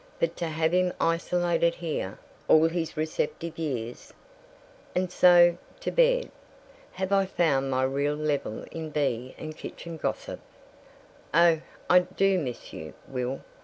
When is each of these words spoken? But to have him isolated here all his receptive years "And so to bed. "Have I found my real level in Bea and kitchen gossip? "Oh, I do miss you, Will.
But 0.19 0.35
to 0.37 0.47
have 0.47 0.71
him 0.71 0.93
isolated 0.99 1.75
here 1.75 2.17
all 2.47 2.67
his 2.67 2.97
receptive 2.97 3.59
years 3.59 4.11
"And 4.95 5.11
so 5.11 5.59
to 5.79 5.91
bed. 5.91 6.31
"Have 6.93 7.11
I 7.11 7.27
found 7.27 7.69
my 7.69 7.83
real 7.83 8.15
level 8.15 8.63
in 8.71 8.89
Bea 8.89 9.35
and 9.37 9.55
kitchen 9.55 9.97
gossip? 9.97 10.39
"Oh, 11.35 11.61
I 11.87 11.99
do 11.99 12.39
miss 12.39 12.73
you, 12.73 12.95
Will. 13.07 13.41